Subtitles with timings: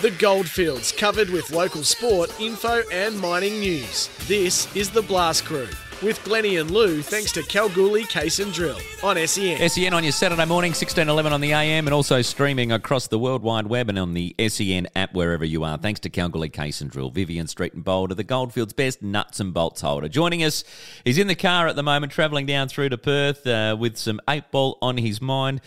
[0.00, 4.08] The Goldfields, covered with local sport, info, and mining news.
[4.28, 5.66] This is the Blast Crew
[6.02, 9.68] with Glenney and Lou, thanks to Kalgoorlie Case and Drill on SEN.
[9.68, 13.42] SEN on your Saturday morning, 1611 on the AM, and also streaming across the World
[13.42, 15.76] Wide Web and on the SEN app wherever you are.
[15.78, 19.52] Thanks to Kalgoorlie Case and Drill, Vivian Street and Boulder, the Goldfields' best nuts and
[19.52, 20.08] bolts holder.
[20.08, 20.62] Joining us,
[21.04, 24.20] he's in the car at the moment, travelling down through to Perth uh, with some
[24.28, 25.60] eight ball on his mind.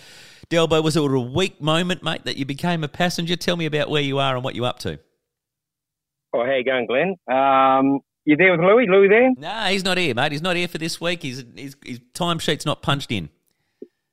[0.52, 3.38] Delbo, was it a weak moment, mate, that you became a passenger?
[3.38, 4.99] Tell me about where you are and what you're up to.
[6.34, 7.16] Oh, how you going, Glenn?
[7.31, 8.85] Um, you there with Louis?
[8.88, 9.31] Louis there?
[9.38, 10.34] No, he's not here, mate.
[10.34, 11.23] He's not here for this week.
[11.23, 13.30] His, his, his timesheet's not punched in.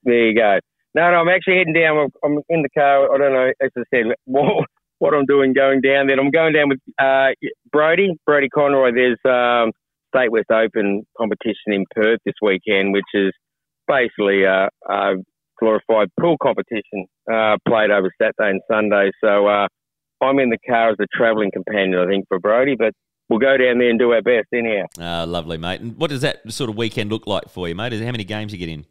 [0.05, 0.61] There you go.
[0.95, 1.98] No, no, I'm actually heading down.
[1.98, 3.12] I'm, I'm in the car.
[3.12, 4.65] I don't know, as I said, what,
[4.98, 6.19] what I'm doing going down there.
[6.19, 7.31] I'm going down with uh,
[7.73, 8.93] Brody, Brody Conroy.
[8.95, 9.73] There's um,
[10.15, 13.33] State West Open competition in Perth this weekend, which is
[13.89, 15.15] basically a, a
[15.59, 19.11] glorified pool competition uh, played over Saturday and Sunday.
[19.23, 19.69] So uh,
[20.23, 22.77] I'm in the car as a travelling companion, I think, for Brody.
[22.77, 22.92] But
[23.28, 24.86] we'll go down there and do our best anyhow.
[25.01, 25.81] Ah, lovely, mate.
[25.81, 27.92] And what does that sort of weekend look like for you, mate?
[27.92, 28.86] How many games you get in?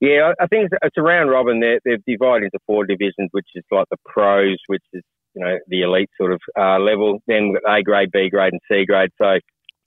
[0.00, 1.58] Yeah, I think it's, a round robin.
[1.58, 5.02] They're, they've divided into four divisions, which is like the pros, which is
[5.34, 7.18] you know the elite sort of uh, level.
[7.26, 9.10] Then we've got A grade, B grade, and C grade.
[9.20, 9.38] So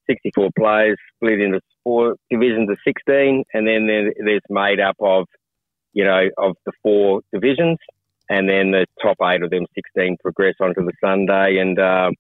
[0.09, 5.27] 64 players split into four divisions of 16, and then there's made up of
[5.93, 7.77] you know of the four divisions,
[8.29, 12.13] and then the top eight of them 16 progress onto the Sunday, and um,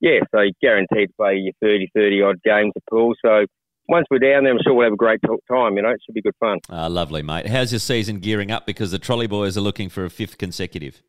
[0.00, 3.14] yeah, so you're guaranteed to play your 30, 30 odd games of pool.
[3.24, 3.46] So
[3.88, 5.76] once we're down there, I'm sure we'll have a great time.
[5.76, 6.58] You know, it should be good fun.
[6.68, 7.46] Ah, lovely, mate.
[7.46, 8.66] How's your season gearing up?
[8.66, 11.02] Because the Trolley Boys are looking for a fifth consecutive.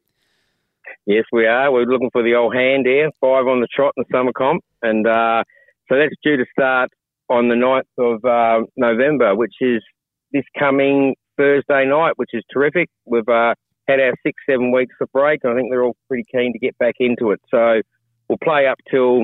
[1.06, 1.72] Yes, we are.
[1.72, 4.64] We're looking for the old hand here, five on the trot in the summer comp.
[4.82, 5.44] And uh,
[5.90, 6.90] so that's due to start
[7.30, 9.84] on the 9th of uh, November, which is
[10.32, 12.90] this coming Thursday night, which is terrific.
[13.06, 13.56] We've uh,
[13.88, 15.46] had our six, seven weeks of break.
[15.46, 17.40] I think they're all pretty keen to get back into it.
[17.50, 17.82] So
[18.28, 19.24] we'll play up till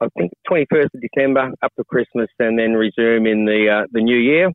[0.00, 4.00] I think 21st of December, up to Christmas, and then resume in the uh, the
[4.00, 4.50] new year.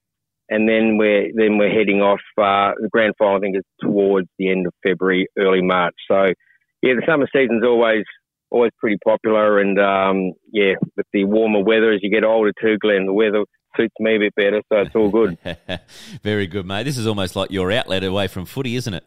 [0.50, 2.22] And then we're then we're heading off.
[2.38, 5.96] Uh, the grand final, I think, is towards the end of February, early March.
[6.08, 6.34] So,
[6.82, 8.06] yeah, the summer season's always
[8.52, 9.60] always pretty popular.
[9.60, 13.44] And um, yeah, with the warmer weather as you get older too, Glenn, the weather
[13.78, 15.38] suits me a bit better, so it's all good.
[16.24, 16.84] Very good, mate.
[16.84, 19.04] This is almost like your outlet away from footy, isn't it?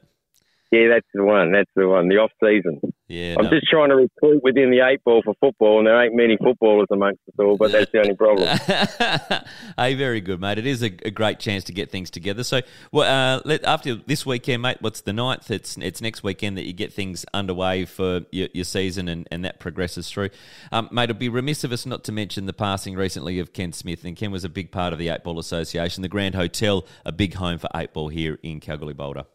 [0.73, 1.53] Yeah, that's the one.
[1.53, 2.09] That's the one.
[2.09, 2.81] The off season.
[3.09, 3.51] Yeah, I'm no.
[3.51, 6.89] just trying to recruit within the eight ball for football, and there ain't many footballers
[6.91, 7.57] amongst us all.
[7.57, 8.49] But that's the only problem.
[9.79, 10.59] hey, very good, mate.
[10.59, 12.43] It is a, a great chance to get things together.
[12.43, 15.53] So, well, uh, let, after this weekend, mate, what's the ninth?
[15.53, 19.45] It's it's next weekend that you get things underway for your, your season, and, and
[19.45, 20.31] that progresses through.
[20.73, 23.73] Um, mate, it'd be remiss of us not to mention the passing recently of Ken
[23.73, 26.85] Smith, and Ken was a big part of the Eight Ball Association, the Grand Hotel,
[27.05, 29.27] a big home for eight ball here in Kalgoorlie Boulder.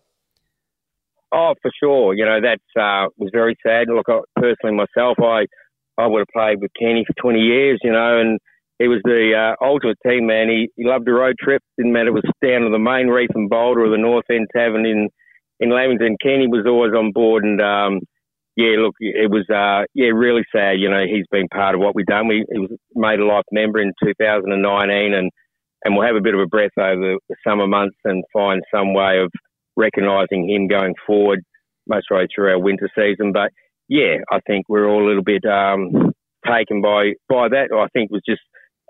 [1.33, 2.13] Oh, for sure.
[2.13, 3.87] You know, that uh, was very sad.
[3.87, 5.45] Look, I, personally myself, I
[5.97, 8.39] I would have played with Kenny for 20 years, you know, and
[8.79, 10.49] he was the uh, ultimate team man.
[10.49, 11.61] He, he loved a road trip.
[11.77, 14.25] Didn't matter if it was down to the main reef in Boulder or the North
[14.31, 15.09] End Tavern in,
[15.59, 16.17] in Lamington.
[16.21, 17.43] Kenny was always on board.
[17.43, 17.99] And, um,
[18.55, 20.79] yeah, look, it was, uh, yeah, really sad.
[20.79, 22.27] You know, he's been part of what we've done.
[22.27, 25.29] We, he was made a life member in 2019 and,
[25.83, 28.61] and we'll have a bit of a breath over the, the summer months and find
[28.73, 29.31] some way of,
[29.75, 31.43] recognising him going forward
[31.87, 33.31] most right through our winter season.
[33.31, 33.51] But
[33.87, 36.13] yeah, I think we're all a little bit um,
[36.47, 37.69] taken by by that.
[37.73, 38.41] I think was just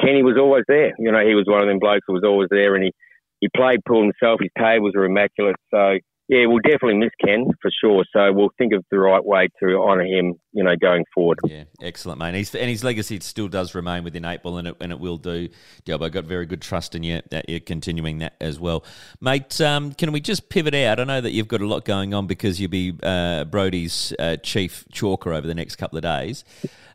[0.01, 0.93] Kenny was always there.
[0.97, 2.91] You know, he was one of them blokes who was always there, and he
[3.39, 4.39] he played pool himself.
[4.41, 5.55] His tables were immaculate.
[5.73, 5.97] So
[6.31, 8.05] yeah, we'll definitely miss Ken for sure.
[8.13, 11.39] So we'll think of the right way to honour him, you know, going forward.
[11.43, 12.35] Yeah, excellent, mate.
[12.35, 15.17] He's, and his legacy still does remain within eight ball, and it, and it will
[15.17, 15.49] do.
[15.85, 18.85] Delbo got very good trust in you that you're continuing that as well,
[19.19, 19.59] mate.
[19.59, 21.01] Um, can we just pivot out?
[21.01, 24.37] I know that you've got a lot going on because you'll be uh, Brody's uh,
[24.37, 26.45] chief chalker over the next couple of days.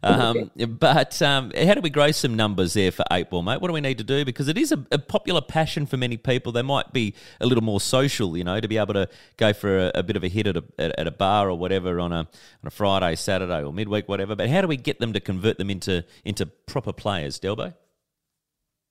[0.03, 3.61] Um, but um, how do we grow some numbers there for eight ball, mate?
[3.61, 4.25] What do we need to do?
[4.25, 6.53] Because it is a, a, popular passion for many people.
[6.53, 9.79] They might be a little more social, you know, to be able to go for
[9.79, 12.21] a, a bit of a hit at a, at a bar or whatever on a
[12.21, 14.35] on a Friday, Saturday, or midweek, whatever.
[14.35, 17.75] But how do we get them to convert them into into proper players, Delbo?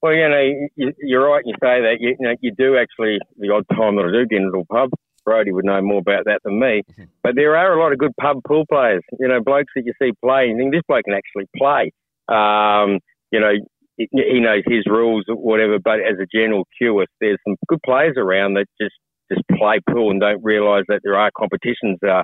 [0.01, 1.42] Well, you know, you, are right.
[1.45, 1.98] You say that.
[2.00, 4.65] You, you, know, you do actually the odd time that I do get into a
[4.65, 4.92] pub.
[5.25, 6.83] Brody would know more about that than me.
[6.92, 7.04] Mm-hmm.
[7.24, 9.01] But there are a lot of good pub pool players.
[9.19, 10.50] You know, blokes that you see play.
[10.50, 11.92] And this bloke can actually play.
[12.30, 13.00] Um,
[13.31, 13.54] you know,
[13.98, 15.80] he knows his rules or whatever.
[15.83, 18.94] But as a general cue, there's some good players around that just
[19.31, 21.98] just play pool and don't realise that there are competitions.
[22.04, 22.24] Uh,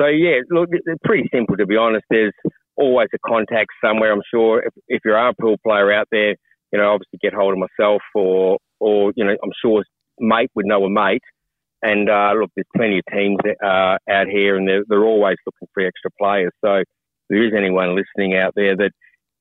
[0.00, 2.04] so yeah, look, it's pretty simple to be honest.
[2.10, 2.32] There's
[2.76, 4.12] always a contact somewhere.
[4.12, 6.36] I'm sure if, if you're a pool player out there,
[6.72, 9.84] you know, obviously get hold of myself or or you know, I'm sure
[10.18, 11.22] mate would know a mate
[11.82, 15.68] And uh, look, there's plenty of teams uh, out here, and they're, they're always looking
[15.72, 16.52] for extra players.
[16.64, 16.86] So if
[17.30, 18.90] there is anyone listening out there that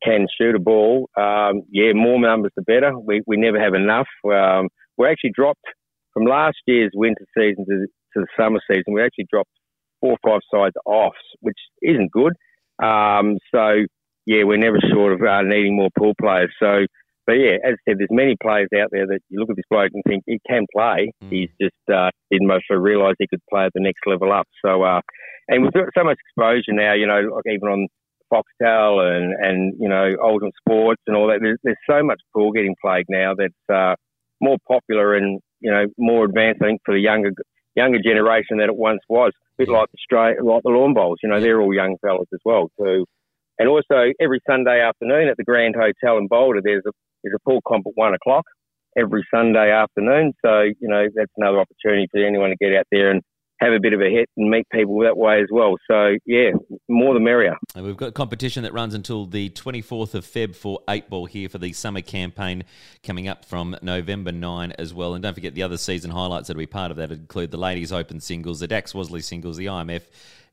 [0.03, 2.97] can shoot a ball, um, yeah, more numbers the better.
[2.97, 4.07] We, we never have enough.
[4.25, 5.65] Um, we actually dropped
[6.19, 8.93] from last year's winter season to, to the summer season.
[8.93, 9.51] We actually dropped
[10.01, 12.33] four or five sides off, which isn't good.
[12.83, 13.85] Um, so
[14.25, 16.51] yeah, we're never short of uh, needing more pool players.
[16.61, 16.85] So,
[17.25, 19.65] but yeah, as I said, there's many players out there that you look at this
[19.69, 21.11] bloke and think he can play.
[21.23, 21.31] Mm.
[21.31, 24.47] He's just uh, didn't mostly realise he could play at the next level up.
[24.65, 25.01] So, uh,
[25.47, 26.93] and we've got so much exposure now.
[26.93, 27.87] You know, like even on
[28.31, 31.39] Foxtel and and you know Oldham Sports and all that.
[31.41, 33.95] There's, there's so much pool getting played now that's uh,
[34.41, 36.61] more popular and you know more advanced.
[36.61, 37.31] I think for the younger
[37.75, 39.31] younger generation than it once was.
[39.35, 41.19] A bit like the straight, like the lawn bowls.
[41.21, 43.05] You know, they're all young fellas as well too.
[43.57, 46.91] And also every Sunday afternoon at the Grand Hotel in Boulder, there's a
[47.23, 48.45] there's a pool comp at one o'clock
[48.97, 50.33] every Sunday afternoon.
[50.43, 53.21] So you know that's another opportunity for anyone to get out there and
[53.59, 55.75] have a bit of a hit and meet people that way as well.
[55.89, 56.51] So yeah,
[56.87, 57.57] more the merrier.
[57.75, 61.49] And we've got competition that runs until the 24th of Feb for eight ball here
[61.49, 62.63] for the summer campaign
[63.03, 65.13] coming up from November 9 as well.
[65.13, 67.57] And don't forget the other season highlights that will be part of that include the
[67.57, 70.03] Ladies Open singles, the Dax Wasley singles, the IMF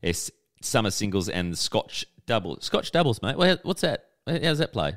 [0.03, 0.29] S
[0.61, 2.59] summer singles, and the Scotch double.
[2.59, 3.37] Scotch doubles, mate.
[3.37, 4.05] What's that?
[4.27, 4.95] How does that play?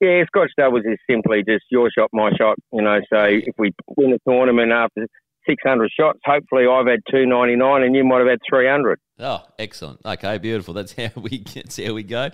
[0.00, 2.56] Yeah, Scotch doubles is simply just your shot, my shot.
[2.72, 5.06] You know, so if we win the tournament after
[5.46, 6.18] 600 shots.
[6.24, 8.98] Hopefully, I've had 299 and you might have had 300.
[9.20, 10.00] Oh, excellent.
[10.04, 10.74] Okay, beautiful.
[10.74, 12.30] That's how we that's how we go.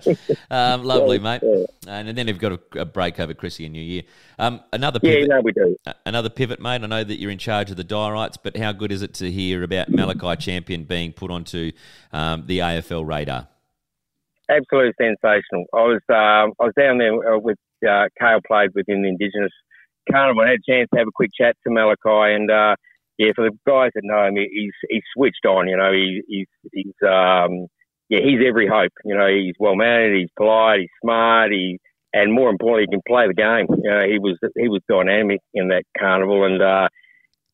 [0.49, 1.41] Um, lovely, mate.
[1.87, 4.03] And then we've got a, a, break over Chrissy and New Year.
[4.39, 5.75] Um, another pivot, yeah, no, we do.
[6.05, 6.83] Another pivot, mate.
[6.83, 9.29] I know that you're in charge of the Diorites, but how good is it to
[9.29, 11.71] hear about Malachi Champion being put onto
[12.11, 13.47] um, the AFL radar?
[14.49, 15.65] Absolutely sensational.
[15.73, 19.51] I was um, I was down there uh, with uh, Kale played within the Indigenous
[20.11, 20.43] Carnival.
[20.43, 22.49] I had a chance to have a quick chat to Malachi and.
[22.49, 22.75] Uh,
[23.21, 25.67] yeah, for the guys that know him, he's he's switched on.
[25.67, 27.67] You know, he, he's he's um,
[28.09, 28.91] yeah, he's every hope.
[29.05, 31.77] You know, he's well mannered, he's polite, he's smart, he
[32.13, 33.67] and more importantly, he can play the game.
[33.69, 36.89] You know, he was he was dynamic in that carnival, and uh,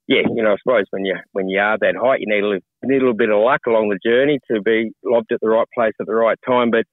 [0.08, 2.48] yeah, you know, I suppose when you when you are that height, you need a
[2.48, 5.50] little, need a little bit of luck along the journey to be lobbed at the
[5.50, 6.72] right place at the right time.
[6.72, 6.86] But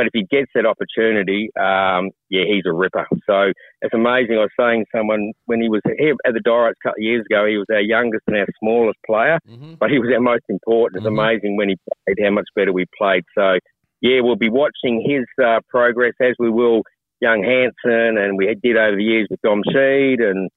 [0.00, 3.06] but if he gets that opportunity, um, yeah, he's a ripper.
[3.28, 3.52] So
[3.82, 4.36] it's amazing.
[4.36, 7.26] I was saying someone when he was here at the Diorites a couple of years
[7.30, 9.74] ago, he was our youngest and our smallest player, mm-hmm.
[9.78, 11.02] but he was our most important.
[11.02, 11.18] It's mm-hmm.
[11.18, 13.24] amazing when he played how much better we played.
[13.36, 13.58] So
[14.00, 16.80] yeah, we'll be watching his uh, progress as we will
[17.20, 20.48] young Hanson, and we did over the years with Dom Sheed and.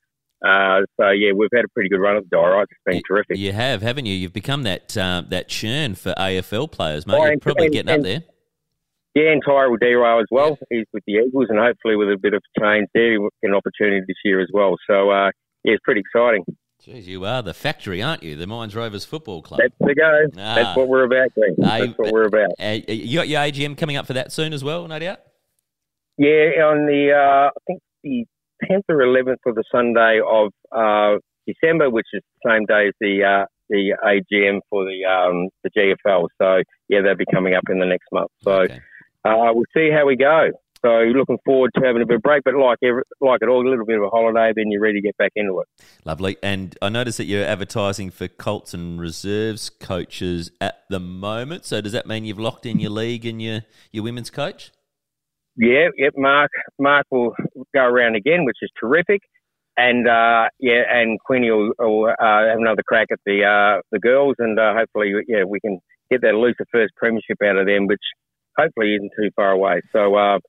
[0.45, 2.69] Uh, so yeah, we've had a pretty good run at the Diorites.
[2.69, 3.37] It's been you, terrific.
[3.37, 4.13] You have, haven't you?
[4.13, 7.15] You've become that uh, that churn for AFL players, mate.
[7.17, 8.32] Oh, You're probably and, getting and, up there.
[9.15, 10.57] Yeah, and Tyrell Dewar as well.
[10.71, 14.01] He's with the Eagles, and hopefully with a bit of change there, get an opportunity
[14.07, 14.75] this year as well.
[14.89, 15.29] So, uh,
[15.63, 16.43] yeah, it's pretty exciting.
[16.83, 18.35] Jeez, you are the factory, aren't you?
[18.35, 19.61] The Mines Rovers Football Club.
[19.61, 20.41] That's the go.
[20.41, 20.55] Ah.
[20.55, 21.55] That's what we're about, Glenn.
[21.57, 22.49] That's what we're about.
[22.59, 25.19] Uh, you got your AGM coming up for that soon as well, no doubt?
[26.17, 28.25] Yeah, on the, uh, I think the
[28.69, 32.93] 10th or 11th of the Sunday of uh, December, which is the same day as
[32.99, 36.27] the uh, the AGM for the um, the GFL.
[36.41, 38.29] So, yeah, they'll be coming up in the next month.
[38.43, 38.81] So, okay
[39.25, 40.49] uh, we'll see how we go.
[40.85, 43.65] So looking forward to having a bit of break, but like every, like it all,
[43.65, 45.67] a little bit of a holiday, then you're ready to get back into it.
[46.03, 46.35] Lovely.
[46.43, 51.63] And I noticed that you're advertising for Colts and reserves coaches at the moment.
[51.63, 53.61] So does that mean you've locked in your league and your
[53.93, 54.71] your women's coach?
[55.55, 56.13] Yeah, yep.
[56.17, 57.33] Mark Mark will
[57.73, 59.21] go around again, which is terrific.
[59.77, 63.99] And uh, yeah, and Queenie will, will uh, have another crack at the uh, the
[63.99, 65.79] girls, and uh, hopefully, yeah, we can
[66.11, 68.01] get that elusive first premiership out of them, which
[68.57, 69.81] hopefully isn't too far away.
[69.91, 70.39] So uh,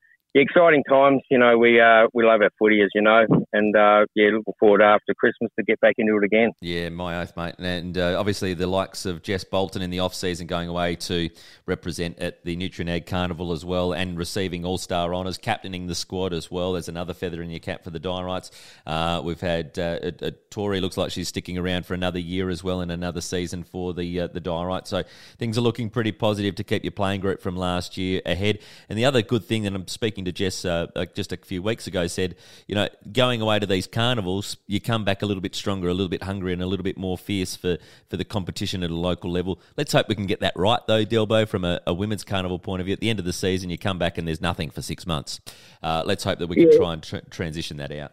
[0.41, 1.23] exciting times.
[1.31, 4.55] You know, we uh, we love our footy, as you know, and uh, yeah, looking
[4.59, 6.51] forward after Christmas to get back into it again.
[6.61, 7.55] Yeah, my oath, mate.
[7.59, 11.31] And uh, obviously the likes of Jess Bolton in the off season going away to
[11.67, 15.95] represent at the Nutrien Ag Carnival as well, and receiving All Star honours, captaining the
[15.95, 16.73] squad as well.
[16.73, 18.51] There's another feather in your cap for the Diorites.
[18.87, 22.51] Uh, we've had uh, a, a Tori looks like she's sticking around for another year
[22.51, 24.91] as well, and another season for the uh, the Diorites.
[24.91, 25.05] So
[25.39, 28.59] things are looking pretty positive to keep your playing group from last year ahead.
[28.89, 31.87] And the other good thing that I'm speaking to Jess uh, just a few weeks
[31.87, 35.55] ago said, you know, going away to these carnivals, you come back a little bit
[35.55, 37.79] stronger, a little bit hungrier, and a little bit more fierce for,
[38.09, 39.61] for the competition at a local level.
[39.77, 42.81] Let's hope we can get that right, though, Delbo, from a, a women's carnival point
[42.81, 42.95] of view.
[42.95, 45.41] At the end of the season, you come back and there's nothing for six months.
[45.83, 46.79] Uh, let's hope that we can yeah.
[46.79, 48.13] try and tra- transition that out.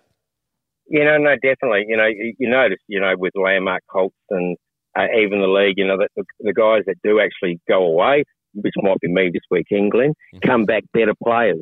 [0.87, 1.85] You know, no, definitely.
[1.87, 4.57] You know, you, you notice, you know, with Landmark Colts and
[4.97, 8.25] uh, even the league, you know, that the, the guys that do actually go away,
[8.53, 10.49] which might be me this week, England, mm-hmm.
[10.49, 11.61] come back better players.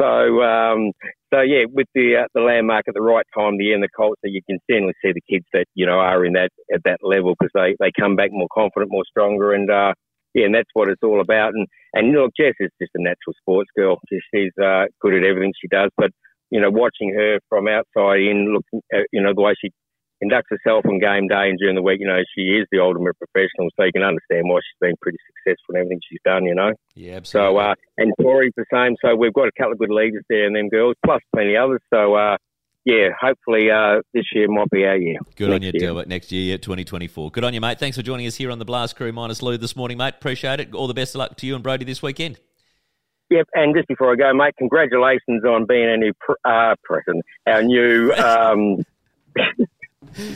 [0.00, 0.92] So, um,
[1.32, 4.14] so yeah, with the uh, the landmark at the right time the and the so
[4.24, 7.34] you can certainly see the kids that you know are in that at that level
[7.38, 9.94] because they, they come back more confident, more stronger, and uh,
[10.34, 11.54] yeah, and that's what it's all about.
[11.54, 13.98] And and look, Jess is just a natural sports girl.
[14.10, 16.10] She's uh, good at everything she does, but
[16.50, 19.70] you know, watching her from outside in, looking, at, you know, the way she
[20.18, 23.16] conducts herself on game day and during the week, you know, she is the ultimate
[23.18, 26.54] professional, so you can understand why she's been pretty successful in everything she's done, you
[26.54, 26.72] know.
[26.94, 27.54] Yeah, absolutely.
[27.54, 28.96] So, uh, and Tori's the same.
[29.04, 31.80] So we've got a couple of good leaders there and them girls, plus plenty others.
[31.92, 32.36] So, uh,
[32.84, 35.18] yeah, hopefully uh, this year might be our year.
[35.34, 36.06] Good on you, Delbert.
[36.06, 37.32] Next year, yeah, 2024.
[37.32, 37.80] Good on you, mate.
[37.80, 40.14] Thanks for joining us here on the Blast Crew minus Lou this morning, mate.
[40.14, 40.72] Appreciate it.
[40.72, 42.38] All the best of luck to you and Brody this weekend.
[43.28, 47.24] Yep, and just before I go, mate, congratulations on being our new pr- uh, president,
[47.46, 48.12] our new.
[48.16, 48.84] Um,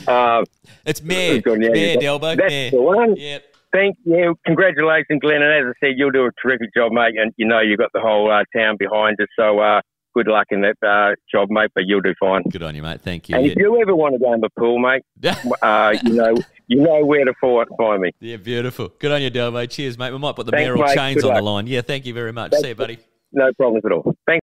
[0.07, 0.43] uh,
[0.85, 2.37] it's Mayor, Mayor Delbo.
[2.37, 2.71] That's Mayor.
[2.71, 3.15] the one.
[3.15, 3.43] Yep.
[3.73, 4.35] Thank you.
[4.45, 5.41] Congratulations, Glenn.
[5.41, 7.15] And as I said, you'll do a terrific job, mate.
[7.17, 9.27] And you know you've got the whole uh, town behind you.
[9.37, 9.81] So uh,
[10.13, 11.71] good luck in that uh, job, mate.
[11.73, 12.43] But you'll do fine.
[12.49, 13.01] Good on you, mate.
[13.01, 13.35] Thank you.
[13.35, 13.53] And yeah.
[13.53, 15.03] if you ever want to go in the pool, mate,
[15.61, 16.35] uh, you know
[16.67, 17.33] you know where to
[17.77, 18.11] find me.
[18.19, 18.89] Yeah, beautiful.
[18.99, 19.69] Good on you, Delbo.
[19.69, 20.11] Cheers, mate.
[20.11, 20.95] We might put the Thanks, mayoral mate.
[20.95, 21.39] chains Good on luck.
[21.39, 21.67] the line.
[21.67, 22.51] Yeah, thank you very much.
[22.51, 22.63] Thanks.
[22.63, 22.99] See you, buddy.
[23.33, 24.15] No problems at all.
[24.27, 24.39] Thanks.